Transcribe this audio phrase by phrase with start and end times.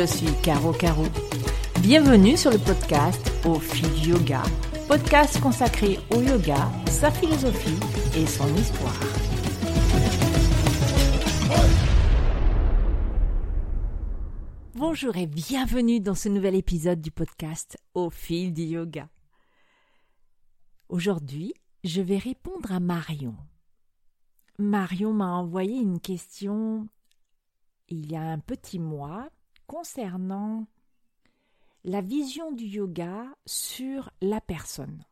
[0.00, 1.04] je suis Caro Caro.
[1.82, 4.42] Bienvenue sur le podcast Au fil du yoga,
[4.88, 7.78] podcast consacré au yoga, sa philosophie
[8.16, 8.98] et son histoire.
[14.74, 19.06] Bonjour et bienvenue dans ce nouvel épisode du podcast Au fil du yoga.
[20.88, 21.52] Aujourd'hui,
[21.84, 23.36] je vais répondre à Marion.
[24.58, 26.88] Marion m'a envoyé une question
[27.90, 29.28] il y a un petit mois
[29.70, 30.66] concernant
[31.84, 35.04] la vision du yoga sur la personne.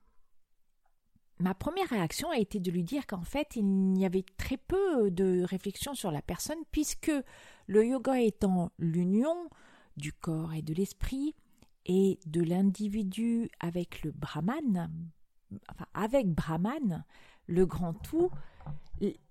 [1.38, 5.12] Ma première réaction a été de lui dire qu'en fait, il n'y avait très peu
[5.12, 7.12] de réflexion sur la personne puisque
[7.68, 9.48] le yoga étant l'union
[9.96, 11.36] du corps et de l'esprit
[11.86, 14.90] et de l'individu avec le brahman,
[15.70, 17.04] enfin avec brahman,
[17.46, 18.32] le grand tout,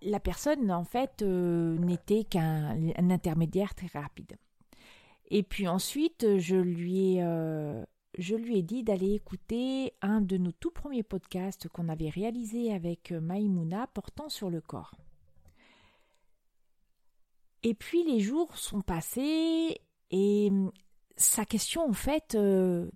[0.01, 2.77] la personne en fait euh, n'était qu'un
[3.09, 4.37] intermédiaire très rapide.
[5.27, 7.83] Et puis ensuite, je lui ai, euh,
[8.17, 12.73] je lui ai dit d'aller écouter un de nos tout premiers podcasts qu'on avait réalisé
[12.73, 14.95] avec Maïmouna portant sur le corps.
[17.63, 20.51] Et puis les jours sont passés et
[21.17, 22.89] sa question en fait euh,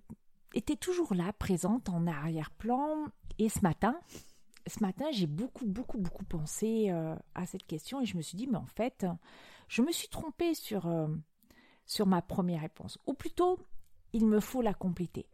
[0.54, 3.06] était toujours là, présente en arrière-plan.
[3.38, 3.98] Et ce matin,
[4.66, 8.36] ce matin, j'ai beaucoup, beaucoup, beaucoup pensé euh, à cette question et je me suis
[8.36, 9.06] dit, mais en fait,
[9.68, 11.08] je me suis trompée sur, euh,
[11.86, 12.98] sur ma première réponse.
[13.06, 13.58] Ou plutôt,
[14.12, 15.26] il me faut la compléter.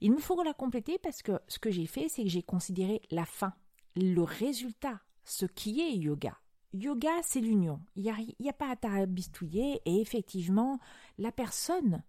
[0.00, 3.02] Il me faut la compléter parce que ce que j'ai fait, c'est que j'ai considéré
[3.10, 3.52] la fin,
[3.96, 6.38] le résultat, ce qui est yoga.
[6.72, 7.80] Yoga, c'est l'union.
[7.96, 10.78] Il n'y a, y a pas à tarabistouiller et effectivement,
[11.18, 12.02] la personne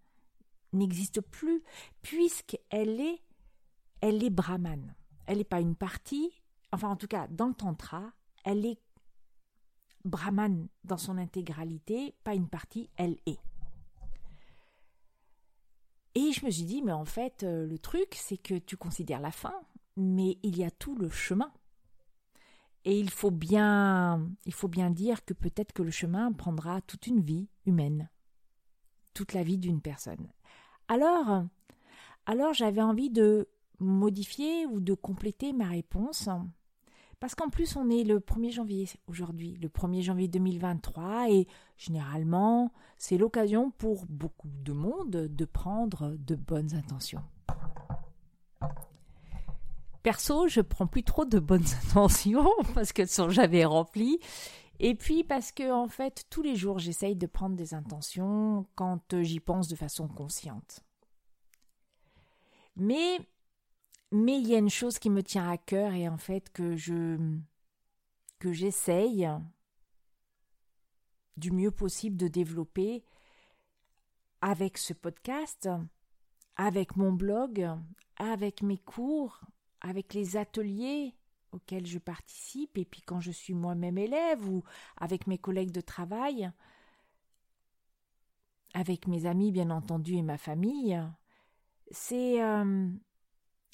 [0.72, 1.62] n'existe plus
[2.00, 3.20] puisqu'elle est,
[4.00, 4.94] elle est brahman
[5.26, 6.30] elle n'est pas une partie,
[6.72, 8.12] enfin en tout cas dans le tantra,
[8.44, 8.78] elle est
[10.04, 13.40] brahman dans son intégralité, pas une partie, elle est.
[16.14, 19.20] Et je me suis dit, mais en fait, euh, le truc, c'est que tu considères
[19.20, 19.54] la fin,
[19.96, 21.50] mais il y a tout le chemin.
[22.84, 27.06] Et il faut bien, il faut bien dire que peut-être que le chemin prendra toute
[27.06, 28.10] une vie humaine,
[29.14, 30.32] toute la vie d'une personne.
[30.88, 31.44] Alors,
[32.26, 33.48] alors j'avais envie de
[33.78, 36.28] modifier ou de compléter ma réponse.
[37.22, 41.46] Parce qu'en plus, on est le 1er janvier aujourd'hui, le 1er janvier 2023, et
[41.78, 47.22] généralement, c'est l'occasion pour beaucoup de monde de prendre de bonnes intentions.
[50.02, 54.18] Perso, je prends plus trop de bonnes intentions parce qu'elles sont jamais remplies.
[54.80, 59.22] Et puis parce que, en fait, tous les jours, j'essaye de prendre des intentions quand
[59.22, 60.80] j'y pense de façon consciente.
[62.74, 63.20] Mais
[64.12, 66.76] mais il y a une chose qui me tient à cœur et en fait que
[66.76, 67.18] je
[68.38, 69.28] que j'essaye
[71.36, 73.04] du mieux possible de développer
[74.40, 75.68] avec ce podcast,
[76.56, 77.66] avec mon blog,
[78.16, 79.40] avec mes cours,
[79.80, 81.14] avec les ateliers
[81.52, 84.62] auxquels je participe et puis quand je suis moi-même élève ou
[84.96, 86.50] avec mes collègues de travail,
[88.74, 91.00] avec mes amis bien entendu et ma famille,
[91.90, 92.90] c'est euh,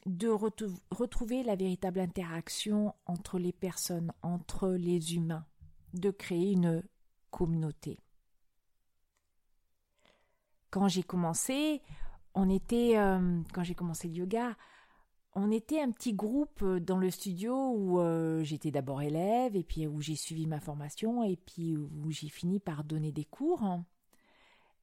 [0.06, 5.46] de retrouver la véritable interaction entre les personnes, entre les humains,
[5.94, 6.82] de créer une
[7.30, 7.98] communauté.
[10.70, 11.82] Quand j'ai commencé,
[12.34, 14.56] on était, euh, quand j'ai commencé le yoga,
[15.34, 19.86] on était un petit groupe dans le studio où euh, j'étais d'abord élève et puis
[19.86, 23.62] où j'ai suivi ma formation et puis où j'ai fini par donner des cours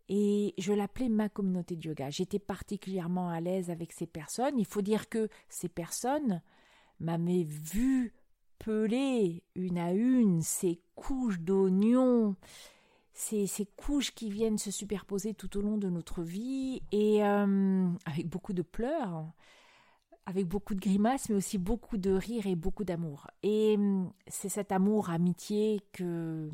[0.09, 2.09] et je l'appelais ma communauté de yoga.
[2.09, 4.59] J'étais particulièrement à l'aise avec ces personnes.
[4.59, 6.41] Il faut dire que ces personnes
[6.99, 8.13] m'avaient vu
[8.59, 12.35] peler une à une ces couches d'oignons,
[13.13, 18.27] ces, couches qui viennent se superposer tout au long de notre vie et euh, avec
[18.27, 19.25] beaucoup de pleurs,
[20.25, 23.27] avec beaucoup de grimaces, mais aussi beaucoup de rires et beaucoup d'amour.
[23.43, 26.49] Et euh, c'est cet amour, amitié que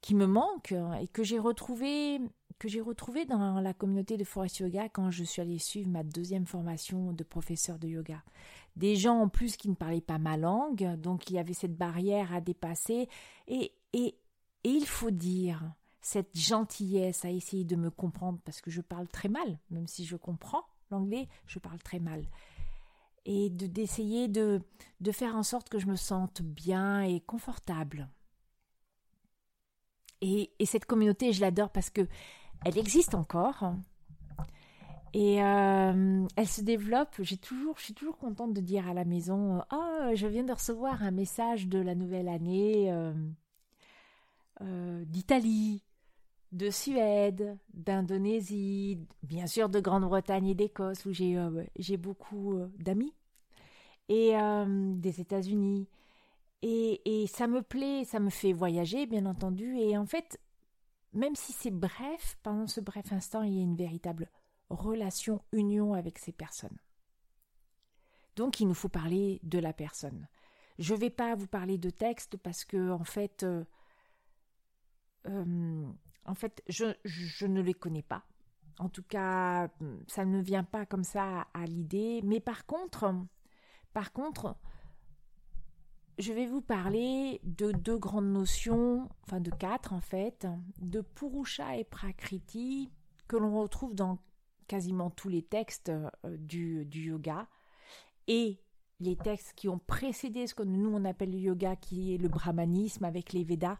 [0.00, 2.20] qui me manque et que j'ai retrouvé
[2.62, 6.04] que j'ai retrouvé dans la communauté de Forest Yoga quand je suis allée suivre ma
[6.04, 8.22] deuxième formation de professeur de yoga.
[8.76, 11.76] Des gens en plus qui ne parlaient pas ma langue, donc il y avait cette
[11.76, 13.08] barrière à dépasser.
[13.48, 14.14] Et, et,
[14.62, 19.28] il faut dire, cette gentillesse à essayer de me comprendre, parce que je parle très
[19.28, 20.62] mal, même si je comprends
[20.92, 22.24] l'anglais, je parle très mal.
[23.24, 24.62] Et d'essayer de,
[25.00, 28.08] de faire en sorte que je me sente bien et confortable.
[30.20, 32.06] Et cette communauté, je l'adore parce que
[32.64, 33.74] elle existe encore.
[35.14, 37.16] Et euh, elle se développe.
[37.20, 40.52] J'ai toujours, je suis toujours contente de dire à la maison Oh, je viens de
[40.52, 43.12] recevoir un message de la nouvelle année euh,
[44.62, 45.82] euh, d'Italie,
[46.52, 51.38] de Suède, d'Indonésie, bien sûr de Grande-Bretagne et d'Écosse où j'ai
[51.78, 53.12] j'ai beaucoup d'amis
[54.08, 54.34] et
[54.96, 55.86] des États-Unis
[56.60, 60.38] et, et, ça me plaît, ça me fait voyager bien entendu et en fait
[61.12, 64.30] même si c'est bref, pendant ce bref instant il y a une véritable
[64.70, 66.78] relation, union avec ces personnes.
[68.36, 70.28] Donc il nous faut parler de la personne.
[70.78, 73.44] Je ne vais pas vous parler de texte parce que en fait
[76.24, 78.24] en fait, je, ne les connais pas.
[78.78, 79.68] En tout cas,
[80.06, 82.20] ça ne vient pas comme ça à l'idée.
[82.24, 83.14] Mais par contre,
[83.92, 84.56] par contre,
[86.18, 90.46] je vais vous parler de deux grandes notions, enfin de quatre en fait,
[90.80, 92.90] de Purusha et Prakriti,
[93.28, 94.18] que l'on retrouve dans
[94.66, 97.48] quasiment tous les textes euh, du, du, yoga,
[98.26, 98.60] et
[99.00, 102.28] les textes qui ont précédé ce que nous on appelle le yoga, qui est le
[102.28, 103.78] brahmanisme avec les Védas,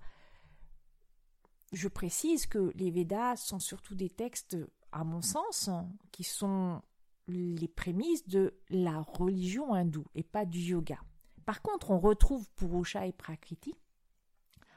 [1.72, 4.56] je précise que les Védas sont surtout des textes,
[4.90, 5.70] à mon sens,
[6.10, 6.82] qui sont
[7.28, 10.98] les prémices de la religion hindoue et pas du yoga.
[11.44, 13.74] Par contre, on retrouve Purusha et Prakriti,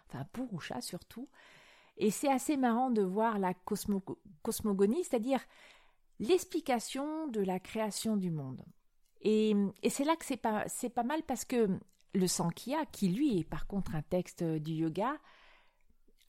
[0.07, 1.29] enfin Purusha surtout,
[1.97, 3.53] et c'est assez marrant de voir la
[4.43, 5.39] cosmogonie, c'est-à-dire
[6.19, 8.61] l'explication de la création du monde.
[9.21, 9.55] Et,
[9.89, 11.79] c'est là que c'est pas, mal parce que
[12.13, 15.17] le Sankhya, qui lui est par contre un texte du yoga,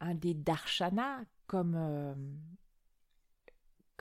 [0.01, 2.15] un des darshanas comme, euh,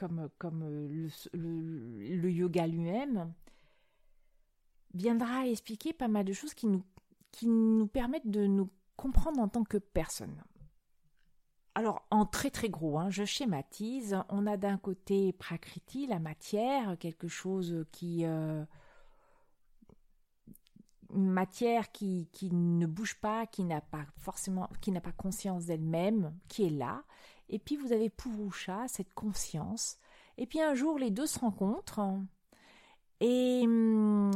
[0.01, 3.33] le, le, yoga lui-même,
[4.95, 6.83] viendra expliquer pas mal de choses qui nous,
[7.31, 10.44] qui nous permettent de nous comprendre en tant que personne.
[11.75, 16.97] Alors, en très très gros, hein, je schématise, on a d'un côté Prakriti, la matière,
[16.97, 18.63] quelque chose qui, euh,
[21.09, 26.33] matière qui, qui, ne bouge pas, qui n'a pas forcément, qui n'a pas conscience d'elle-même,
[26.48, 27.03] qui est là.
[27.50, 29.98] Et puis vous avez Purusha, cette conscience.
[30.38, 32.01] Et puis un jour, les deux se rencontrent.
[33.19, 34.31] Et hum,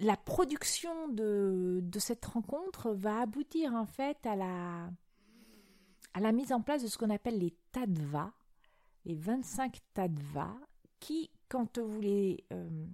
[0.00, 6.88] la production de, cette rencontre va aboutir en fait à la, mise en place de
[6.88, 8.32] ce qu'on appelle les tadvas,
[9.04, 10.56] les 25 tadvas,
[11.00, 12.86] qui, quand vous les euh,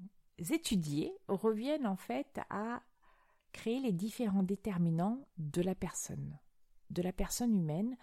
[0.51, 2.83] étudiez, reviennent en fait à
[3.53, 6.39] créer les différents déterminants de la personne,
[6.91, 7.97] de la personne humaine,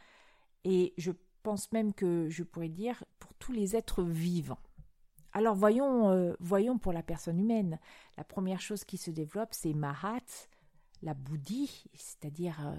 [0.64, 1.12] et je
[1.44, 4.62] pense même que je pourrais dire pour tous les êtres vivants.
[5.34, 7.80] Alors voyons, euh, voyons pour la personne humaine.
[8.18, 10.48] La première chose qui se développe, c'est Mahat,
[11.02, 12.76] la bouddhi, c'est-à-dire euh,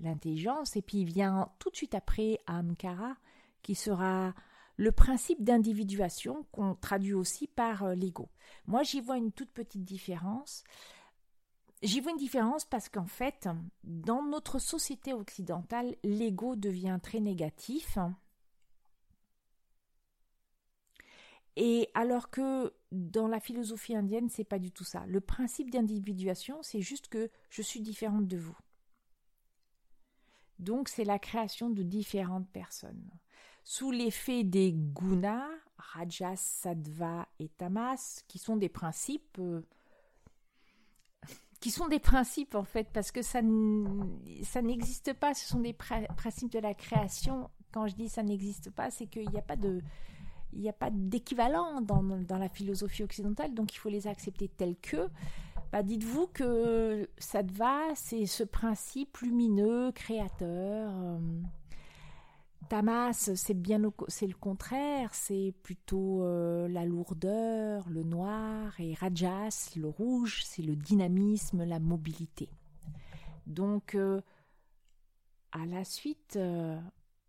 [0.00, 3.16] l'intelligence, et puis il vient tout de suite après Amkara,
[3.62, 4.34] qui sera
[4.76, 8.28] le principe d'individuation qu'on traduit aussi par euh, l'ego.
[8.66, 10.64] Moi, j'y vois une toute petite différence.
[11.82, 13.48] J'y vois une différence parce qu'en fait,
[13.84, 17.98] dans notre société occidentale, l'ego devient très négatif.
[21.56, 25.04] Et alors que dans la philosophie indienne, c'est pas du tout ça.
[25.06, 28.56] Le principe d'individuation, c'est juste que je suis différente de vous.
[30.58, 33.10] Donc c'est la création de différentes personnes.
[33.64, 39.62] Sous l'effet des gunas, rajas, sattva et tamas, qui sont des principes euh,
[41.62, 43.40] qui sont des principes en fait, parce que ça,
[44.42, 47.50] ça n'existe pas, ce sont des principes de la création.
[47.70, 49.80] Quand je dis ça n'existe pas, c'est qu'il n'y a pas de...
[50.52, 54.48] Il n'y a pas d'équivalent dans, dans, la philosophie occidentale, donc il faut les accepter
[54.48, 55.08] tels que.
[55.72, 61.18] Bah, dites-vous que Sattva, c'est ce principe lumineux, créateur, euh,
[62.68, 69.72] Tamas, c'est bien c'est le contraire, c'est plutôt euh, la lourdeur, le noir, et Rajas,
[69.76, 72.50] le rouge, c'est le dynamisme, la mobilité.
[73.46, 74.20] Donc, euh,
[75.52, 76.38] à la suite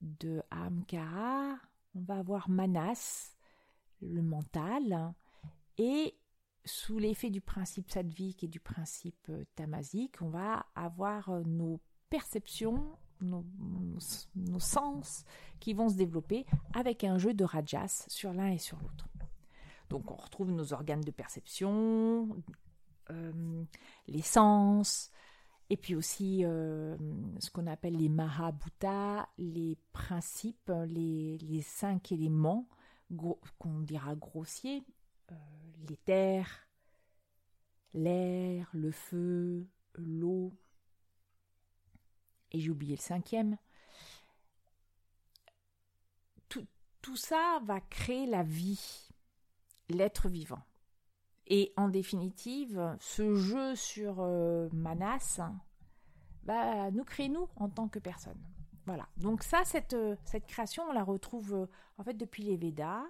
[0.02, 1.56] de Amkara,
[1.96, 3.36] on va avoir Manas,
[4.02, 5.14] le mental,
[5.78, 6.16] et
[6.66, 14.60] sous l'effet du principe sattvique et du principe tamasique, on va avoir nos perceptions nos,
[14.60, 15.26] sens
[15.60, 19.08] qui vont se développer avec un jeu de rajas sur l'un et sur l'autre.
[19.90, 22.42] Donc on retrouve nos organes de perception,
[23.10, 23.64] euh,
[24.08, 25.12] les sens,
[25.70, 26.98] et puis aussi euh,
[27.40, 32.68] ce qu'on appelle les mahabhutas, les principes, les, cinq éléments
[33.60, 34.84] qu'on dira grossiers,
[35.32, 35.36] euh,
[35.88, 36.68] l'éther,
[37.94, 40.54] l'air, le feu, l'eau,
[42.54, 43.58] et j'ai oublié le cinquième.
[47.02, 49.10] Tout, ça va créer la vie,
[49.90, 50.64] l'être vivant.
[51.48, 55.42] Et en définitive, ce jeu sur euh, Manas
[56.44, 58.40] va nous créer nous en tant que personne.
[58.86, 59.08] Voilà.
[59.18, 59.96] Donc ça, cette,
[60.26, 63.04] cette création, on la retrouve en fait depuis les Védas.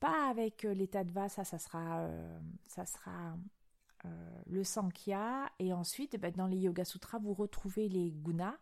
[0.00, 2.08] pas avec l'état de va, ça, sera,
[4.46, 5.50] le Sankhya.
[5.58, 8.58] Et ensuite, ben, dans les Yoga Sutras, vous retrouvez les gunas,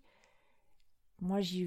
[1.21, 1.65] Moi, je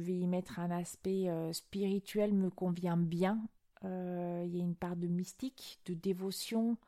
[0.00, 3.46] vais y mettre un aspect euh, spirituel, me convient bien.
[3.84, 6.78] Euh, il y a une part de mystique, de dévotion,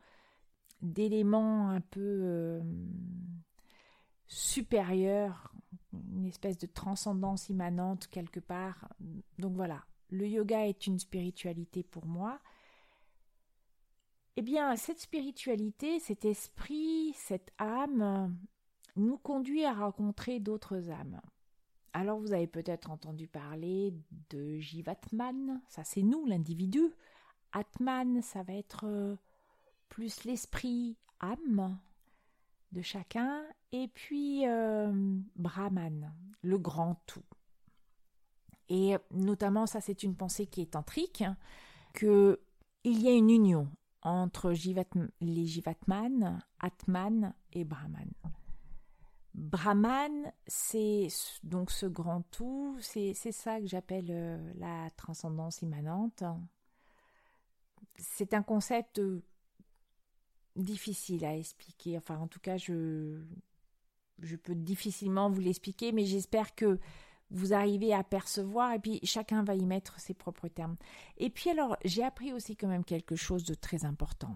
[0.81, 2.63] d'éléments un peu euh,
[4.25, 5.53] supérieurs,
[5.93, 8.89] une espèce de transcendance immanente quelque part.
[9.37, 12.39] Donc voilà, le yoga est une spiritualité pour moi,
[14.35, 18.37] eh bien, cette spiritualité, cet esprit, cette âme,
[18.95, 21.19] nous conduit à rencontrer d'autres âmes.
[21.93, 23.93] Alors, vous avez peut-être entendu parler
[24.29, 26.93] de Jivatman, ça c'est nous, l'individu.
[27.51, 29.15] Atman, ça va être euh,
[29.89, 31.77] plus l'esprit, âme
[32.71, 33.43] de chacun.
[33.71, 34.91] Et puis, euh,
[35.35, 36.13] Brahman,
[36.43, 37.23] le grand tout.
[38.69, 41.23] Et notamment, ça c'est une pensée qui est tantrique,
[41.93, 42.39] que
[42.83, 43.67] il y a une union
[44.01, 44.53] entre
[45.21, 48.09] les Jivatman, Atman et Brahman.
[49.33, 51.07] Brahman, c'est
[51.43, 56.23] donc ce grand tout, c'est ça que j'appelle euh, la transcendance immanente.
[57.97, 59.21] C'est un concept euh,
[60.55, 63.21] difficile à expliquer, enfin en tout cas je,
[64.21, 66.79] je peux difficilement vous l'expliquer, mais j'espère que
[67.31, 70.77] vous arrivez à percevoir et puis chacun va y mettre ses propres termes.
[71.17, 74.35] Et puis alors, j'ai appris aussi quand même quelque chose de très important.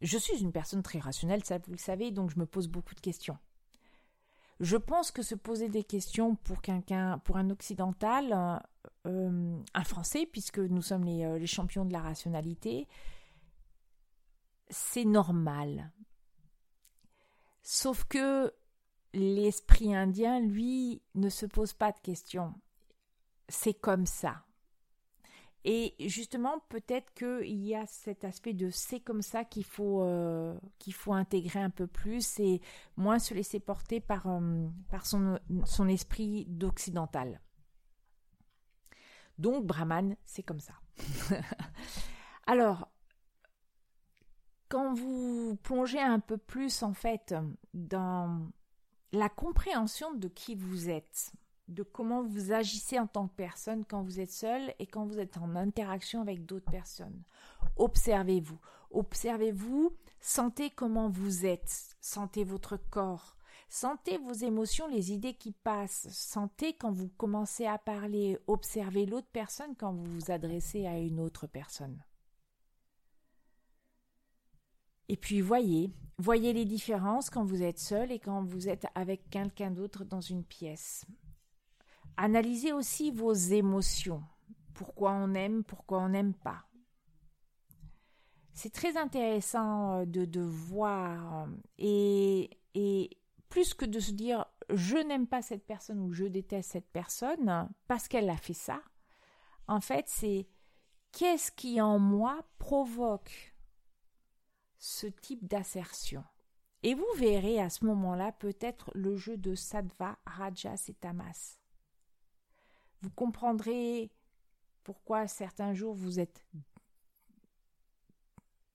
[0.00, 2.94] Je suis une personne très rationnelle, ça vous le savez, donc je me pose beaucoup
[2.94, 3.38] de questions.
[4.60, 8.62] Je pense que se poser des questions pour quelqu'un, un occidental,
[9.06, 12.86] euh, un français, puisque nous sommes euh, les champions de la rationalité,
[14.70, 15.92] c'est normal.
[17.62, 18.52] Sauf que
[19.14, 22.54] l'esprit indien, lui, ne se pose pas de questions.
[23.48, 24.44] C'est comme ça.
[25.64, 30.58] Et justement, peut-être qu'il y a cet aspect de c'est comme ça qu'il faut, euh,
[30.90, 32.60] faut intégrer un peu plus et
[32.96, 37.40] moins se laisser porter par, euh, par son, son esprit d'occidental.
[39.38, 40.74] Donc, Brahman, c'est comme ça.
[42.46, 42.88] Alors,
[44.68, 47.34] quand vous plongez un peu plus en fait
[47.72, 48.50] dans
[49.12, 51.32] la compréhension de qui vous êtes,
[51.68, 55.18] de comment vous agissez en tant que personne quand vous êtes seul et quand vous
[55.18, 57.22] êtes en interaction avec d'autres personnes.
[57.76, 58.58] Observez-vous,
[58.90, 63.36] observez-vous, sentez comment vous êtes, sentez votre corps,
[63.68, 69.30] sentez vos émotions, les idées qui passent, sentez quand vous commencez à parler, observez l'autre
[69.32, 72.02] personne quand vous vous adressez à une autre personne.
[75.12, 79.28] Et puis voyez, voyez les différences quand vous êtes seul et quand vous êtes avec
[79.28, 81.04] quelqu'un d'autre dans une pièce.
[82.16, 84.22] Analysez aussi vos émotions.
[84.72, 86.64] Pourquoi on aime, pourquoi on n'aime pas.
[88.54, 93.10] C'est très intéressant euh, de, voir et, et
[93.50, 97.68] plus que de se dire je n'aime pas cette personne ou je déteste cette personne
[97.86, 98.80] parce qu'elle a fait ça,
[99.68, 100.48] en fait c'est
[101.12, 103.51] qu'est-ce qui en moi provoque
[104.82, 106.24] ce type d'assertion.
[106.82, 111.56] Et vous verrez à ce moment-là peut-être le jeu de Sattva, Rajas et Tamas.
[113.00, 114.10] Vous comprendrez
[114.82, 116.44] pourquoi certains jours vous êtes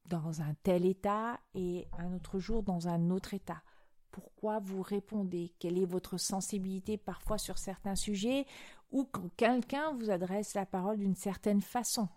[0.06, 3.62] dans un tel état et un autre jour dans un autre état.
[4.10, 5.54] Pourquoi vous répondez?
[5.60, 8.46] Quelle est votre sensibilité parfois sur certains sujets
[8.92, 12.08] ou quand quelqu'un vous adresse la parole d'une certaine façon?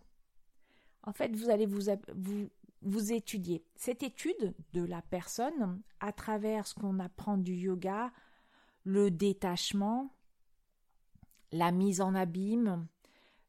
[1.03, 2.49] En fait, vous allez vous, vous,
[2.83, 3.65] vous étudier.
[3.75, 8.13] Cette étude de la personne à travers ce qu'on apprend du yoga,
[8.85, 10.15] le détachement,
[11.53, 12.87] la mise en abîme,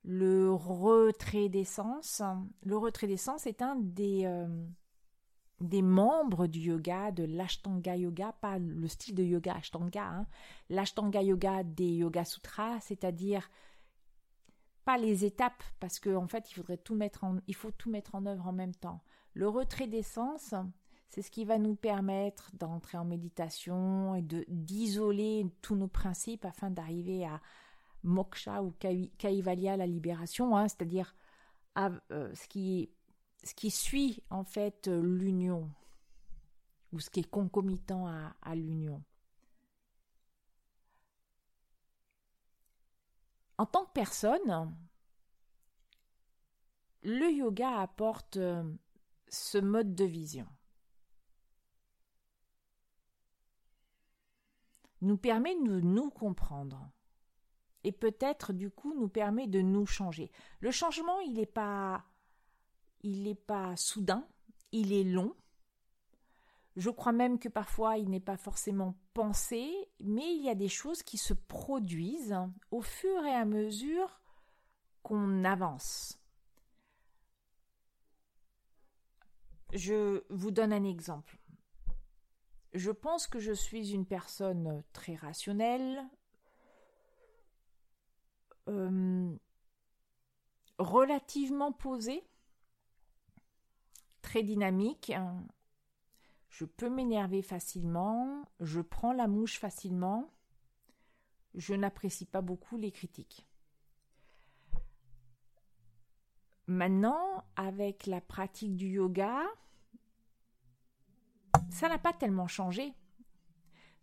[0.03, 2.21] le retrait d'essence.
[2.63, 4.47] Le retrait d'essence est un des, euh,
[5.61, 10.27] des membres du yoga, de l'Ashtanga Yoga, pas le style de yoga Ashtanga, hein.
[10.69, 13.49] l'Ashtanga Yoga des Yoga Sutras, c'est-à-dire
[14.83, 17.91] pas les étapes, parce qu'en en fait, il faudrait tout mettre en, il faut tout
[17.91, 19.01] mettre en œuvre en même temps.
[19.33, 20.53] Le retrait d'essence,
[21.09, 26.45] c'est ce qui va nous permettre d'entrer en méditation et de d'isoler tous nos principes
[26.45, 27.41] afin d'arriver à,
[28.03, 28.71] moksha ou
[29.17, 31.15] kaivalya, la libération, hein, c'est-à-dire
[31.77, 35.69] euh, ce, qui, suit en fait l'union
[36.91, 39.01] ou ce qui est concomitant à, à l'union.
[43.57, 44.75] En tant que personne,
[47.03, 48.63] le yoga apporte euh,
[49.31, 50.47] ce mode de vision.
[55.01, 56.89] nous permet de nous comprendre
[57.83, 60.31] et peut-être du coup nous permet de nous changer.
[60.59, 62.05] Le changement, il n'est pas
[63.03, 64.27] il n'est pas soudain,
[64.71, 65.35] il est long.
[66.75, 70.69] Je crois même que parfois il n'est pas forcément pensé, mais il y a des
[70.69, 72.37] choses qui se produisent
[72.69, 74.21] au fur et à mesure
[75.01, 76.20] qu'on avance.
[79.73, 81.37] Je vous donne un exemple.
[82.73, 86.03] Je pense que je suis une personne très rationnelle,
[88.67, 89.33] euh,
[90.77, 92.23] relativement posé,
[94.21, 95.13] très dynamique.
[96.49, 100.29] Je peux m'énerver facilement, je prends la mouche facilement,
[101.55, 103.47] je n'apprécie pas beaucoup les critiques.
[106.71, 109.43] Maintenant, avec la pratique du yoga,
[111.69, 112.93] ça n'a pas tellement changé.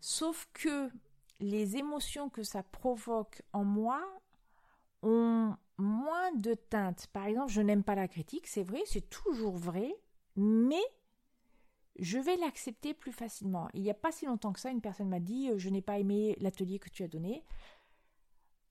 [0.00, 0.90] Sauf que
[1.40, 4.06] les émotions que ça provoque en moi
[5.02, 7.06] ont moins de teintes.
[7.14, 9.90] Par exemple, je n'aime pas la critique, c'est vrai, c'est toujours vrai,
[10.36, 10.84] mais
[11.98, 13.70] je vais l'accepter plus facilement.
[13.72, 15.80] Il n'y a pas si longtemps que ça, une personne m'a dit euh, Je n'ai
[15.80, 17.44] pas aimé l'atelier que tu as donné.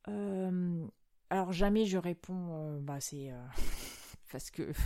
[0.07, 0.86] Euh,
[1.31, 3.33] alors, jamais je réponds euh, Bah, c'est.
[4.31, 4.71] Parce que.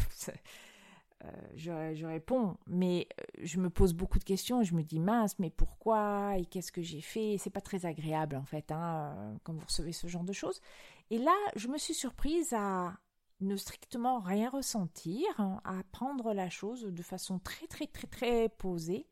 [1.56, 3.08] je, réponds, mais
[3.41, 4.63] je me pose beaucoup de questions.
[4.63, 6.38] Je me dis mince, mais pourquoi?
[6.38, 7.38] Et qu'est-ce que j'ai fait?
[7.38, 10.62] C'est pas très agréable en fait, hein, quand vous recevez ce genre de choses.
[11.10, 12.97] Et là, je me suis surprise à
[13.41, 19.08] ne strictement rien ressentir, à prendre la chose de façon très très très très posée.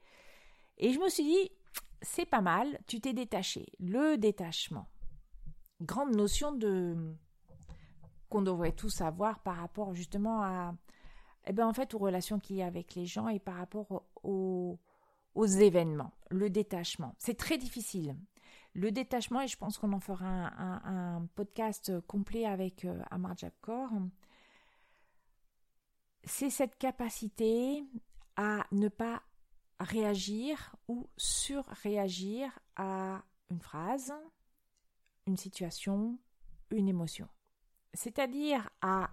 [0.77, 1.51] Et je me suis dit,
[2.01, 3.65] c'est pas mal, tu t'es détaché.
[3.79, 4.87] Le détachement.
[5.81, 7.15] Grande notion de
[8.29, 10.75] qu'on devrait tous avoir par rapport justement à
[11.47, 14.03] eh ben en fait aux relations qu'il y a avec les gens et par rapport
[14.23, 14.79] aux,
[15.35, 17.15] aux événements, le détachement.
[17.17, 18.15] C'est très difficile.
[18.73, 23.89] Le détachement, et je pense qu'on en fera un, podcast complet avec euh, Amar Jabkor,
[26.23, 27.83] c'est cette capacité
[28.35, 29.23] à ne pas
[29.79, 34.13] réagir ou surréagir à une phrase,
[35.25, 36.19] une situation,
[36.69, 37.27] une émotion.
[37.93, 39.09] C'est-à-dire à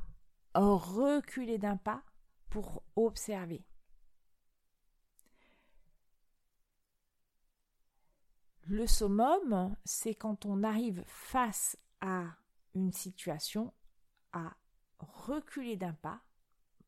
[0.54, 2.02] reculer d'un pas
[2.48, 3.64] pour observer.
[8.68, 12.24] Le summum, c'est quand on arrive face à
[12.74, 13.72] une situation
[14.32, 14.56] à
[14.98, 16.20] reculer d'un pas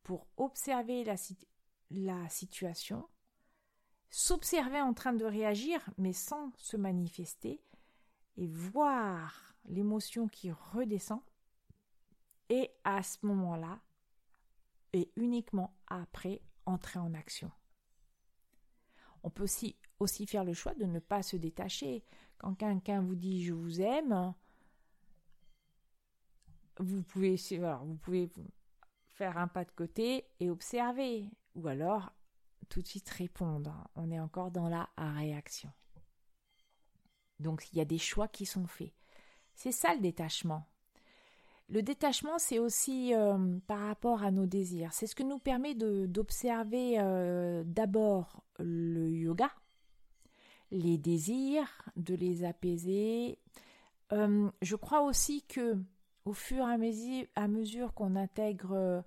[0.03, 1.15] pour observer la,
[1.91, 3.09] la situation,
[4.11, 7.63] s'observer en train de réagir mais sans se manifester
[8.37, 11.23] et voir l'émotion qui redescend
[12.49, 13.81] et à ce moment-là
[14.93, 17.51] et uniquement après entrer en action.
[19.23, 19.47] On peut
[19.99, 22.05] aussi faire le choix de ne pas se détacher.
[22.39, 24.35] Quand quelqu'un vous dit je vous aime,
[26.79, 28.31] vous pouvez, vous pouvez
[29.09, 32.13] faire un pas de côté et observer, ou alors
[32.69, 33.89] tout de suite répondre.
[33.97, 35.73] On est encore dans la réaction.
[37.41, 38.93] Donc il y a des choix qui sont faits.
[39.55, 40.69] C'est ça le détachement.
[41.71, 44.93] Le détachement, c'est aussi euh, par rapport à nos désirs.
[44.93, 49.51] C'est ce que nous permet d'observer euh, d'abord le yoga,
[50.71, 53.39] les désirs, de les apaiser.
[54.13, 55.77] Euh, je crois aussi que
[56.25, 59.05] au fur et à mesure, qu'on intègre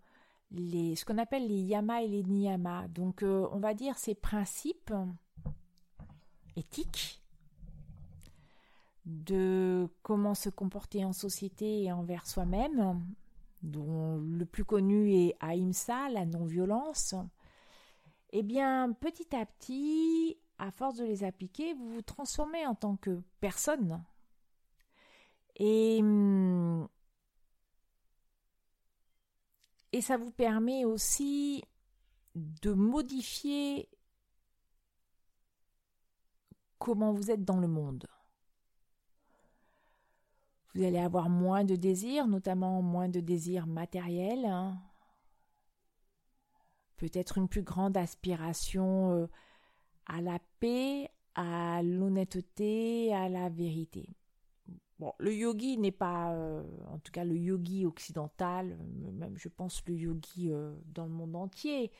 [0.52, 4.94] ce qu'on appelle les yamas et les niyamas, donc on va dire ces principes
[6.56, 7.21] éthiques,
[9.12, 13.00] de comment se comporter en société et envers soi-même,
[13.62, 17.16] dont le plus connu est Ahimsa, la non-violence,
[18.32, 22.96] eh bien, petit à petit, à force de les appliquer, vous vous transformez en tant
[22.96, 24.04] que personne.
[25.58, 26.02] Et,
[29.92, 31.64] et ça vous permet aussi
[32.36, 33.90] de modifier
[36.80, 38.08] comment vous êtes dans le monde.
[40.74, 44.46] Vous allez avoir moins de désirs, notamment moins de désirs matériels.
[44.46, 44.78] Hein.
[46.98, 49.28] Peut-être une plus grande aspiration euh,
[50.06, 54.10] à la paix, à l'honnêteté, à la vérité.
[55.18, 58.78] Le yogi n'est pas, euh, en tout cas le yogi occidental,
[59.14, 61.92] même je pense le yogi euh, dans le monde entier,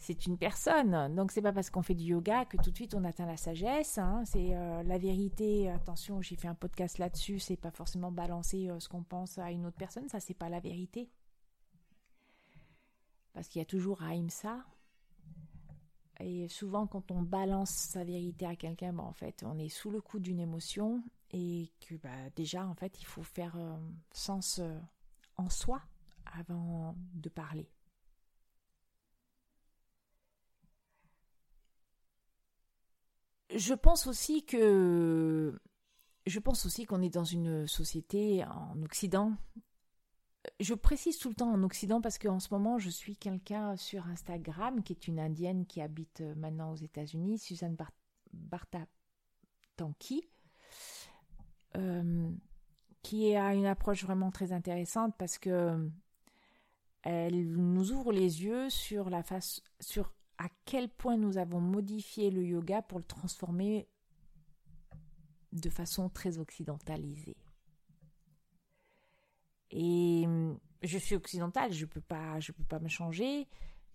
[0.00, 1.14] c'est une personne.
[1.14, 3.36] Donc c'est pas parce qu'on fait du yoga que tout de suite on atteint la
[3.36, 3.98] sagesse.
[3.98, 4.22] Hein.
[4.24, 5.68] C'est euh, la vérité.
[5.68, 7.38] Attention, j'ai fait un podcast là-dessus.
[7.38, 10.08] C'est pas forcément balancer euh, ce qu'on pense à une autre personne.
[10.08, 11.10] Ça c'est pas la vérité.
[13.34, 14.64] Parce qu'il y a toujours Ahimsa.
[16.18, 19.90] Et souvent quand on balance sa vérité à quelqu'un, ben, en fait on est sous
[19.90, 23.76] le coup d'une émotion et que bah, déjà en fait il faut faire euh,
[24.12, 24.62] sens
[25.36, 25.82] en soi
[26.24, 27.68] avant de parler.
[33.54, 35.60] Je pense aussi que
[36.26, 39.32] je pense aussi qu'on est dans une société en Occident.
[40.58, 44.06] Je précise tout le temps en Occident parce qu'en ce moment, je suis quelqu'un sur
[44.06, 47.76] Instagram qui est une indienne qui habite maintenant aux États-Unis, Suzanne
[48.32, 48.86] Barta
[49.76, 50.28] Tanki,
[51.76, 52.30] euh,
[53.02, 55.90] qui a une approche vraiment très intéressante parce que
[57.02, 62.30] elle nous ouvre les yeux sur la face, sur à quel point nous avons modifié
[62.30, 63.86] le yoga pour le transformer
[65.52, 67.36] de façon très occidentalisée.
[69.70, 73.48] Et hum, je suis occidentale, je peux pas, je peux pas me changer,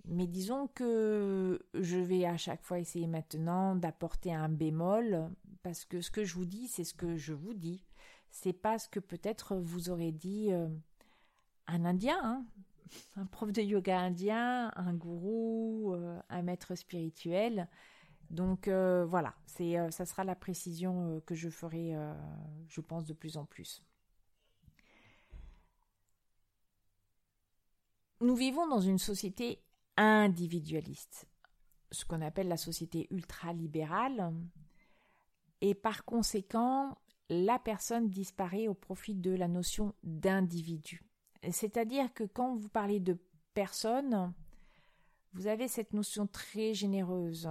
[0.06, 5.32] mais disons que je vais à chaque fois essayer maintenant d'apporter un bémol
[5.64, 7.84] parce que ce que je vous dis, c'est ce que je vous dis.
[8.30, 10.68] C'est pas ce que peut-être vous aurez dit euh,
[11.66, 12.46] un Indien, hein,
[13.16, 17.68] un prof de yoga indien, un gourou, euh, un maître spirituel.
[18.30, 21.96] Donc euh, voilà, c'est euh, ça sera la précision que je ferai,
[22.68, 23.84] je pense, de plus en plus.
[28.22, 29.62] Nous vivons dans une société
[29.98, 31.28] individualiste,
[31.92, 34.34] ce qu'on appelle la société ultralibérale,
[35.62, 36.98] et par conséquent,
[37.30, 41.02] la personne disparaît au profit de la notion d'individu.
[41.52, 43.18] C'est-à-dire que quand vous parlez de
[43.54, 44.34] personne,
[45.34, 47.50] vous avez cette notion très généreuse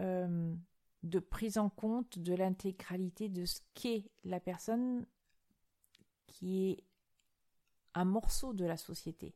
[0.00, 0.54] euh,
[1.02, 5.06] de prise en compte de l'intégralité de ce qu'est la personne
[6.26, 6.84] qui est
[7.94, 9.34] un morceau de la société.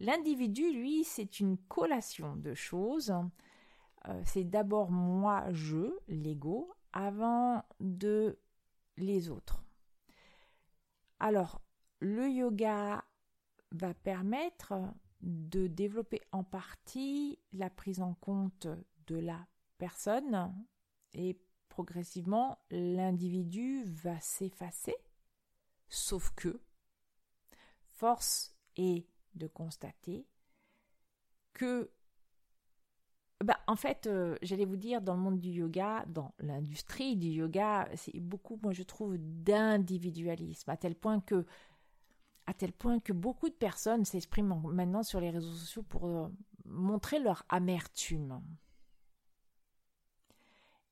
[0.00, 3.14] L'individu, lui, c'est une collation de choses.
[4.08, 8.38] Euh, c'est d'abord moi, je, l'ego, avant de
[8.96, 9.64] les autres.
[11.20, 11.62] Alors,
[12.00, 13.02] le yoga
[13.72, 14.74] va permettre
[15.20, 18.66] de développer en partie la prise en compte
[19.06, 19.46] de la
[19.78, 20.54] personne
[21.14, 24.94] et progressivement l'individu va s'effacer,
[25.88, 26.60] sauf que
[27.86, 30.26] force est de constater
[31.52, 31.90] que
[33.42, 37.28] bah, en fait, euh, j'allais vous dire, dans le monde du yoga, dans l'industrie du
[37.28, 41.44] yoga, c'est beaucoup, moi je trouve, d'individualisme, à tel point que
[42.46, 46.28] à tel point que beaucoup de personnes s'expriment maintenant sur les réseaux sociaux pour euh,
[46.66, 48.42] montrer leur amertume.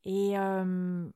[0.04, 1.08] Et euh,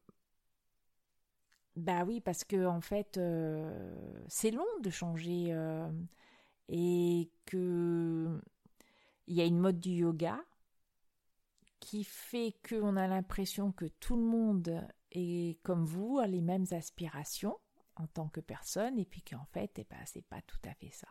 [1.75, 5.57] bah oui, parce que en fait, euh, c'est long de changer
[6.69, 8.41] et que
[9.27, 10.39] il y a une mode du yoga
[11.81, 16.67] qui fait qu'on a l'impression que tout le monde est comme vous, a les mêmes
[16.71, 17.57] aspirations
[17.97, 20.91] en tant que personne et puis qu'en fait, eh ben, c'est pas tout à fait
[20.93, 21.09] ça.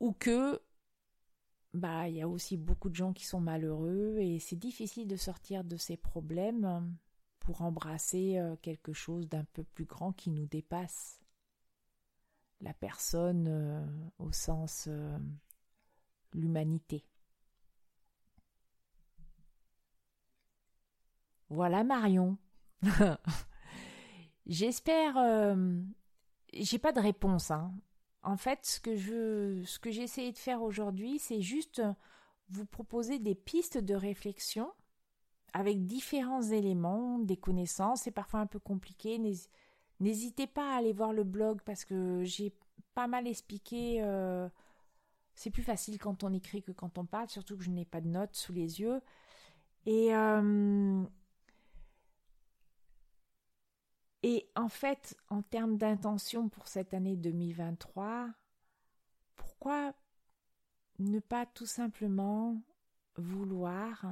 [0.00, 0.60] Ou que
[1.74, 5.16] bah il y a aussi beaucoup de gens qui sont malheureux et c'est difficile de
[5.16, 6.96] sortir de ces problèmes
[7.38, 11.20] pour embrasser euh, quelque chose d'un peu plus grand qui nous dépasse.
[12.60, 13.84] la personne euh,
[14.18, 15.18] au sens euh,
[16.34, 17.04] l'humanité.
[21.50, 22.38] Voilà Marion.
[24.50, 25.16] J'espère.
[25.16, 25.80] Euh,
[26.52, 27.52] j'ai pas de réponse.
[27.52, 27.72] Hein.
[28.22, 31.80] En fait, ce que je, ce que j'ai essayé de faire aujourd'hui, c'est juste
[32.48, 34.70] vous proposer des pistes de réflexion
[35.52, 38.02] avec différents éléments, des connaissances.
[38.02, 39.20] C'est parfois un peu compliqué.
[40.00, 42.52] N'hésitez pas à aller voir le blog parce que j'ai
[42.94, 44.02] pas mal expliqué.
[44.02, 44.48] Euh,
[45.34, 48.00] c'est plus facile quand on écrit que quand on parle, surtout que je n'ai pas
[48.00, 49.00] de notes sous les yeux.
[49.86, 51.04] Et, euh,
[54.22, 58.28] et en fait, en termes d'intention pour cette année 2023,
[59.36, 59.94] pourquoi
[60.98, 62.60] ne pas tout simplement
[63.16, 64.04] vouloir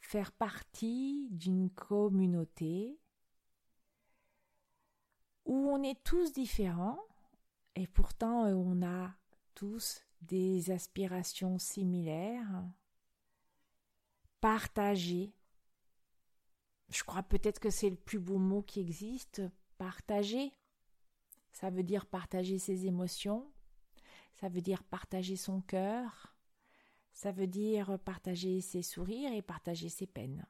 [0.00, 2.98] faire partie d'une communauté
[5.44, 7.00] où on est tous différents
[7.74, 9.10] et pourtant on a
[9.54, 12.64] tous des aspirations similaires,
[14.40, 15.34] partager.
[16.90, 19.42] Je crois peut-être que c'est le plus beau mot qui existe,
[19.78, 20.52] partager.
[21.52, 23.50] Ça veut dire partager ses émotions,
[24.34, 26.36] ça veut dire partager son cœur,
[27.12, 30.46] ça veut dire partager ses sourires et partager ses peines.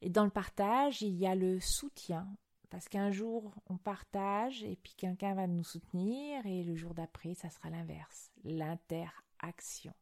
[0.00, 2.28] Et dans le partage, il y a le soutien,
[2.70, 7.34] parce qu'un jour, on partage et puis quelqu'un va nous soutenir et le jour d'après,
[7.34, 9.92] ça sera l'inverse, l'interaction.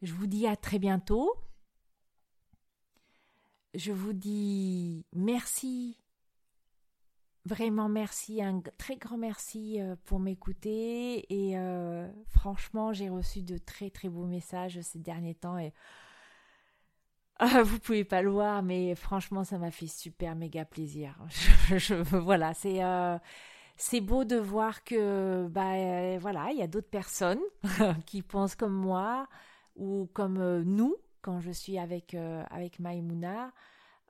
[0.00, 1.34] Je vous dis à très bientôt.
[3.74, 5.98] Je vous dis merci.
[7.44, 11.24] Vraiment merci, un très grand merci euh, pour m'écouter.
[11.32, 15.72] Et euh, franchement j'ai reçu de très très beaux messages ces derniers temps et
[17.38, 21.16] ah, vous pouvez pas le voir mais franchement ça m'a fait super méga plaisir.
[22.10, 23.18] Voilà c'est euh,
[23.76, 27.40] c'est beau de voir que bah voilà il y a d'autres personnes
[28.06, 29.28] qui pensent comme moi
[29.76, 30.96] ou comme nous
[31.28, 32.14] quand je suis avec
[32.50, 33.52] avec Maïmouna.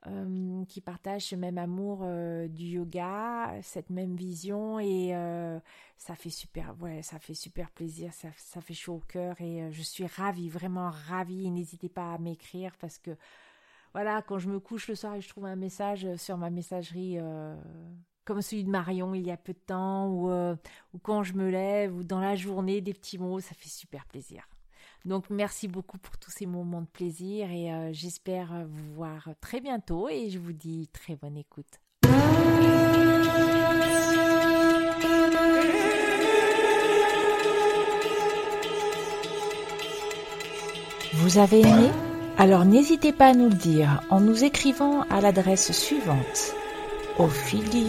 [0.07, 5.59] Euh, qui partagent ce même amour euh, du yoga, cette même vision et euh,
[5.97, 9.69] ça fait super, ouais, ça fait super plaisir, ça, ça fait chaud au cœur et
[9.73, 11.51] je suis ravie, vraiment ravie.
[11.51, 13.11] N'hésitez pas à m'écrire parce que
[13.91, 17.17] voilà, quand je me couche le soir et je trouve un message sur ma messagerie
[18.23, 21.49] comme celui de Marion il y a peu de temps ou, ou quand je me
[21.49, 24.47] lève ou dans la journée des petits mots, ça fait super plaisir.
[25.05, 29.61] Donc merci beaucoup pour tous ces moments de plaisir et euh, j'espère vous voir très
[29.61, 31.79] bientôt et je vous dis très bonne écoute.
[41.13, 41.89] Vous avez aimé?
[42.37, 46.53] Alors n'hésitez pas à nous le dire en nous écrivant à l'adresse suivante
[47.17, 47.79] au fil du.